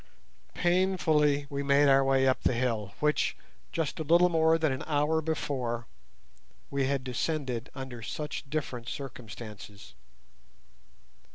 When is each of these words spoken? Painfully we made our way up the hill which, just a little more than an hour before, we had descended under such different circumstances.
Painfully 0.55 1.45
we 1.51 1.61
made 1.61 1.87
our 1.87 2.03
way 2.03 2.27
up 2.27 2.41
the 2.41 2.55
hill 2.55 2.93
which, 2.99 3.37
just 3.71 3.99
a 3.99 4.03
little 4.03 4.29
more 4.29 4.57
than 4.57 4.71
an 4.71 4.83
hour 4.87 5.21
before, 5.21 5.85
we 6.71 6.85
had 6.87 7.03
descended 7.03 7.69
under 7.75 8.01
such 8.01 8.49
different 8.49 8.89
circumstances. 8.89 9.93